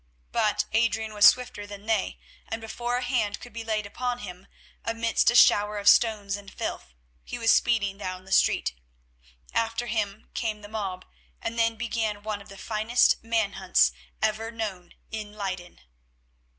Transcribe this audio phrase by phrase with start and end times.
[0.31, 2.17] But Adrian was swifter than they,
[2.47, 4.47] and before a hand could be laid upon him,
[4.83, 8.73] amidst a shower of stones and filth, he was speeding down the street.
[9.53, 11.05] After him came the mob,
[11.39, 13.91] and then began one of the finest man hunts
[14.23, 15.81] ever known in Leyden.